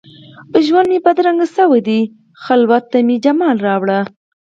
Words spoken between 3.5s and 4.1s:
راوړه